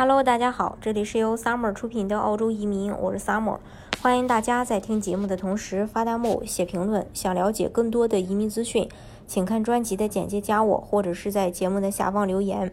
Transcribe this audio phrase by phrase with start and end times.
[0.00, 3.58] Hello，大家好，这里是由 Summer 出品的澳洲移民，我是 Summer，
[4.00, 7.06] 欢迎大家在听节目的同时发弹幕、写评论。
[7.12, 8.88] 想了解更多的移民资讯，
[9.26, 12.72] 请看专辑的简介，加我，或者是在节目的下方留言。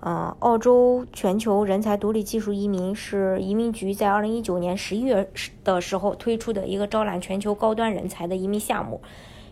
[0.00, 5.30] 呃，澳洲全球人才独立技术移民是移民局在2019年11月
[5.62, 9.00] 的时候推出的一个招揽全球高端人才的移民项目。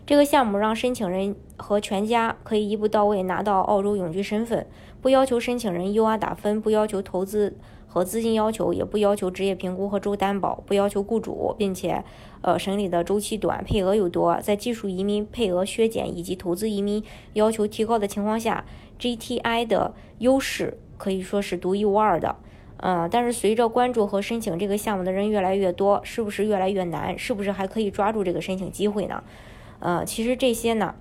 [0.07, 4.65] 这个项目让申请人和全家可以一步到位拿到澳洲永居身份，
[5.01, 7.57] 不要求申请人 UR 打分，不要求投资
[7.87, 12.05] 和资金要求，也不要求职业评估和州担保，不要求雇主，并且，
[12.39, 17.03] 呃，审理的周期短，配额又多，在技术移民配额削减以及投资移民
[17.33, 18.63] 要求提高的情况下
[18.97, 22.37] ，GTI 的优势可以说是独一无二的。
[22.77, 27.19] 嗯，但是随着关注和申请这个项目的人越来越多，是不是越来越难？
[27.19, 29.21] 是不是还可以抓住这个申请机会呢？
[29.79, 30.95] 呃，其实这些呢，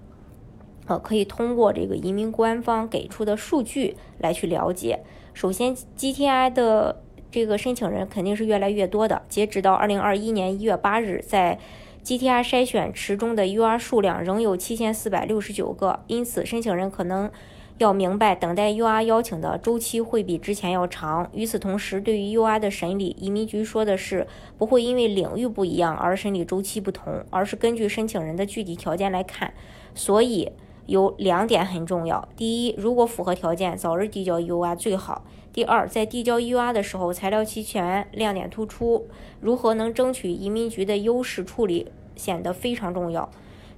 [0.86, 5.00] 呃，可以通过这个移民官方给出的数据来去了解。
[5.34, 9.22] 首先，GTI 的这个申请人肯定是越来越多的。
[9.28, 11.58] 截止到二零二一年一月八日，在
[12.04, 17.30] GTI 筛选池中的 UR 数量仍有七千四百六十九个，因此申请人可能。
[17.78, 21.28] 要明白，等待 UR 邀请的周期会比之前要长。
[21.34, 29.52] 与此同时，对于 UR 的审理，移民局说的是不会因为领域不一样而审理周期不同，而是根据申请人的具体条件来看。
[29.94, 30.50] 所以
[30.86, 39.06] 有两点很重要：第一，如果符合条件，早日递交 UR 最好；第二，在递交 UR 的时候，材料齐全，亮点突出，
[39.40, 43.30] 如何能争取移民局的优势处理显得非常重要。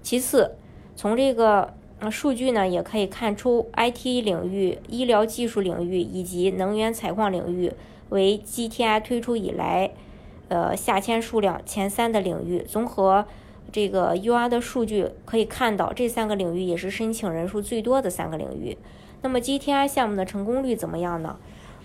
[0.02, 0.52] 其次，
[0.94, 1.74] 从这个。
[2.00, 7.72] 那数据呢，也可以看出，IT 领域、医疗技术领域以及能源采矿领域
[8.10, 9.91] 为 GTI 推出以来，
[10.48, 12.60] 呃，下签数量前三的领域。
[12.60, 13.26] 综合
[13.72, 18.78] 这个 UR 的数据可以看到，这三个领域也是申请人数最多的三个领域。
[19.22, 21.36] 那么 GTI 项目的成功率怎么样呢？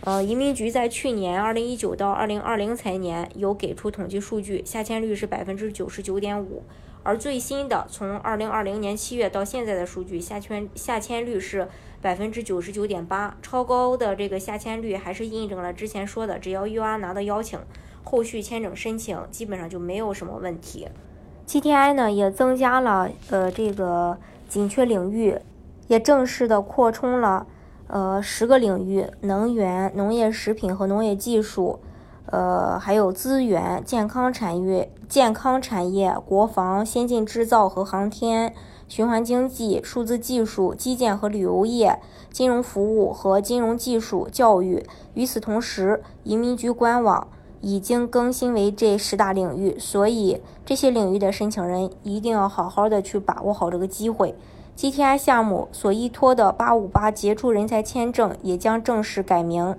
[0.06, 6.64] 呃，移民局在去年2019到2020财年有给出统计数据，下签率是百分之九十九点五。
[7.04, 11.70] 而最新的从二零二零年七月到现在的数据，下签下签率是
[12.02, 17.58] 百分之九十九点八，超高的这个下签率还是印证了之前说的，只要 UR 拿到邀请，
[18.04, 20.90] 后续签证申请基本上就没有什么问题。
[21.48, 24.18] GTI 呢也增加了呃这个
[24.50, 25.38] 紧缺领域，
[25.88, 27.48] 也正式的扩充了
[27.94, 31.80] 呃十个领域：能源、农业、食品和农业技术。
[32.26, 38.56] 呃，还有资源、健康产业、健康产业、国防、先进制造和航天、
[38.88, 42.00] 循环经济、数字技术、基建和旅游业、
[42.32, 44.84] 金融服务和金融技术、教育。
[45.14, 47.28] 与此同时，移民局官网
[47.62, 54.34] 已经更新为这十大领域，所以这些领域的申请人一定要好好的去把握好这个机会。
[54.76, 59.76] GTI 项目所依托的858杰出人才签证也将正式改名。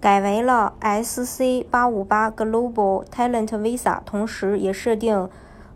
[0.00, 5.28] 改为了 SC 八五八 Global Talent Visa，同时也设定，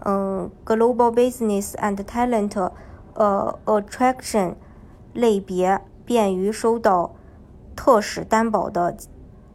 [0.02, 2.70] 嗯，Global Business and Talent，
[3.12, 4.54] 呃，Attraction
[5.12, 7.12] 类别，便于收到
[7.76, 8.96] 特使担保的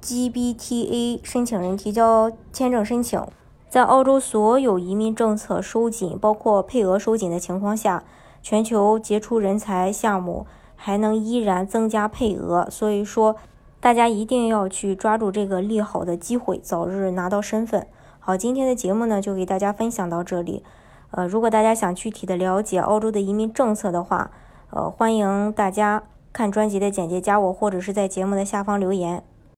[0.03, 3.19] GBTA 申请人提交签证申请。
[3.67, 8.03] 在澳洲所有移民政策收紧，包括配额收紧的情况下，
[8.41, 10.45] 全球杰出人才项目
[10.75, 13.35] 还能依然增加配额，所以说。
[13.81, 17.87] 大家一定要去抓住这个利好的机会，早日拿到身份。
[18.19, 20.65] 好，今天的节目呢，就给大家分享到这里。
[21.11, 24.31] 呃，如果大家想具体的了解澳洲的移民政策的话，
[24.71, 29.23] 呃，欢迎大家看专辑的简介，加我或者是在节目的下方留言。